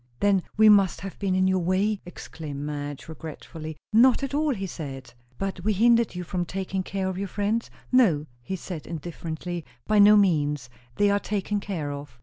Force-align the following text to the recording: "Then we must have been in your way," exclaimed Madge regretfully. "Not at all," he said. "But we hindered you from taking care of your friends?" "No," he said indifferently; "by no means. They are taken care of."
"Then 0.19 0.41
we 0.57 0.67
must 0.67 1.01
have 1.01 1.19
been 1.19 1.35
in 1.35 1.47
your 1.47 1.59
way," 1.59 2.01
exclaimed 2.07 2.61
Madge 2.61 3.07
regretfully. 3.07 3.77
"Not 3.93 4.23
at 4.23 4.33
all," 4.33 4.55
he 4.55 4.65
said. 4.65 5.13
"But 5.37 5.63
we 5.63 5.73
hindered 5.73 6.15
you 6.15 6.23
from 6.23 6.43
taking 6.43 6.81
care 6.81 7.07
of 7.07 7.19
your 7.19 7.27
friends?" 7.27 7.69
"No," 7.91 8.25
he 8.41 8.55
said 8.55 8.87
indifferently; 8.87 9.63
"by 9.85 9.99
no 9.99 10.17
means. 10.17 10.71
They 10.95 11.11
are 11.11 11.19
taken 11.19 11.59
care 11.59 11.91
of." 11.91 12.17